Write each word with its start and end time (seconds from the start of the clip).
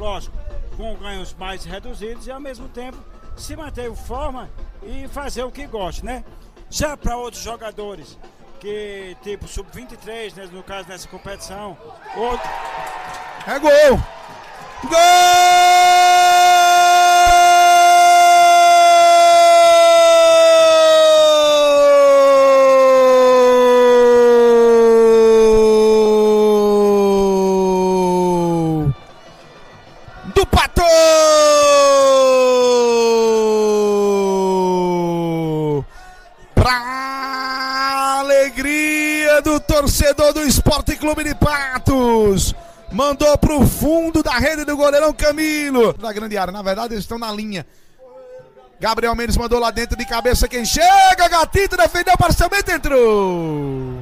lógico, 0.00 0.36
com 0.76 0.96
ganhos 0.96 1.34
mais 1.34 1.64
reduzidos 1.64 2.26
e 2.26 2.32
ao 2.32 2.40
mesmo 2.40 2.68
tempo 2.68 2.96
se 3.36 3.54
manter 3.54 3.88
em 3.90 3.94
forma 3.94 4.50
e 4.82 5.06
fazer 5.08 5.44
o 5.44 5.52
que 5.52 5.66
gosta, 5.66 6.04
né? 6.04 6.24
Já 6.70 6.96
para 6.96 7.16
outros 7.16 7.42
jogadores, 7.42 8.18
que 8.58 9.16
tipo 9.22 9.46
sub-23, 9.46 10.34
né, 10.34 10.48
no 10.52 10.62
caso 10.62 10.88
nessa 10.88 11.06
competição, 11.06 11.76
outro... 12.16 12.48
É 13.46 13.58
gol! 13.58 14.00
Gol! 14.84 15.39
Pato! 30.80 30.84
Pra 36.54 38.20
alegria 38.20 39.42
do 39.42 39.60
torcedor 39.60 40.32
do 40.32 40.42
Esporte 40.42 40.96
Clube 40.96 41.24
de 41.24 41.34
Patos. 41.34 42.54
Mandou 42.92 43.36
pro 43.38 43.66
fundo 43.66 44.22
da 44.22 44.32
rede 44.32 44.64
do 44.64 44.76
goleirão 44.76 45.12
Camilo. 45.12 45.92
Da 45.92 46.12
grande 46.12 46.36
área, 46.36 46.52
na 46.52 46.62
verdade 46.62 46.94
eles 46.94 47.04
estão 47.04 47.18
na 47.18 47.30
linha. 47.30 47.64
Gabriel 48.80 49.14
Mendes 49.14 49.36
mandou 49.36 49.60
lá 49.60 49.70
dentro 49.70 49.96
de 49.96 50.04
cabeça 50.06 50.48
quem 50.48 50.64
chega. 50.64 51.28
Gatito 51.28 51.76
defendeu 51.76 52.16
parcialmente, 52.16 52.72
entrou. 52.72 54.00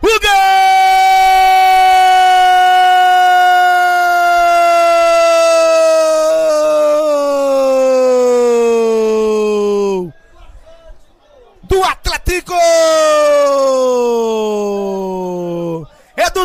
O 0.00 0.06
gol 0.06 0.20
do 11.62 11.84
Atlético! 11.84 12.54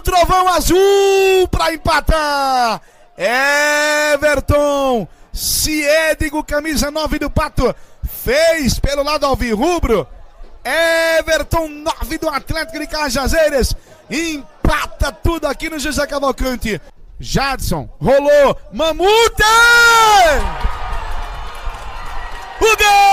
Trovão 0.01 0.47
Azul 0.49 1.47
para 1.49 1.73
empatar. 1.73 2.81
Everton 3.17 5.07
Ciedigo, 5.33 6.43
camisa 6.43 6.89
9 6.89 7.19
do 7.19 7.29
Pato, 7.29 7.75
fez 8.03 8.79
pelo 8.79 9.03
lado 9.03 9.25
alvirrubro. 9.25 10.07
Everton 10.63 11.67
9 11.67 12.17
do 12.17 12.29
Atlético 12.29 12.79
de 12.79 12.87
Cajazeiras 12.87 13.75
empata 14.09 15.11
tudo 15.11 15.47
aqui 15.47 15.69
no 15.69 15.79
José 15.79 16.05
Cavalcante. 16.07 16.81
Jadson 17.19 17.89
rolou, 17.99 18.57
Mamute! 18.71 19.43
O 22.61 22.77
gol! 22.77 23.08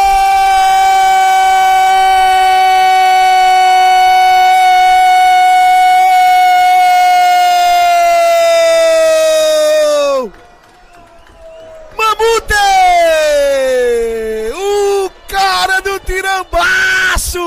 Tirambaço! 16.00 17.38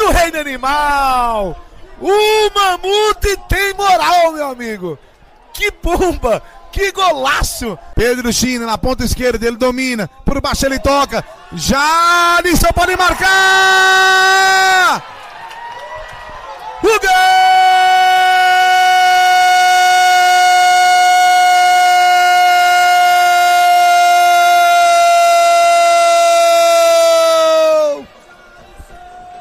No 0.00 0.10
reino 0.12 0.38
animal! 0.38 1.56
O 2.00 2.50
Mamute 2.54 3.36
tem 3.48 3.74
moral, 3.74 4.32
meu 4.32 4.48
amigo! 4.50 4.98
Que 5.52 5.70
bomba! 5.82 6.40
Que 6.70 6.92
golaço! 6.92 7.76
Pedro 7.94 8.32
China 8.32 8.66
na 8.66 8.78
ponta 8.78 9.04
esquerda, 9.04 9.44
ele 9.46 9.56
domina. 9.56 10.08
Por 10.24 10.40
baixo 10.40 10.64
ele 10.66 10.78
toca. 10.78 11.24
Jadson 11.52 12.68
pode 12.74 12.96
marcar! 12.96 15.02
O 16.80 16.86
gol! 16.86 16.98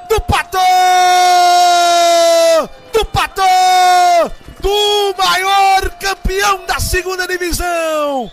Do 0.09 0.21
Pato! 0.21 0.57
Do 2.93 3.05
Pato! 3.05 3.41
Do 4.59 5.13
maior 5.17 5.89
campeão 6.27 6.65
da 6.65 6.77
segunda 6.77 7.25
divisão! 7.25 8.29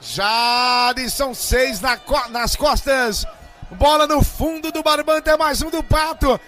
Jadson 0.00 1.34
seis 1.34 1.78
na 1.78 1.98
nas 2.30 2.56
costas. 2.56 3.26
Bola 3.72 4.06
no 4.06 4.22
fundo 4.22 4.72
do 4.72 4.82
barbante, 4.82 5.28
é 5.28 5.36
mais 5.36 5.60
um 5.60 5.68
do 5.68 5.82
Pato. 5.82 6.40